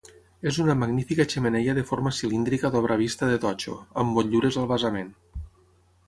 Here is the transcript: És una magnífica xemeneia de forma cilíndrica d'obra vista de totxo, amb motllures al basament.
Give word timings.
És 0.51 0.55
una 0.61 0.75
magnífica 0.83 1.25
xemeneia 1.33 1.75
de 1.79 1.83
forma 1.89 2.13
cilíndrica 2.19 2.71
d'obra 2.75 2.97
vista 3.01 3.29
de 3.33 3.35
totxo, 3.43 3.75
amb 4.05 4.17
motllures 4.19 4.57
al 4.63 4.67
basament. 4.73 5.13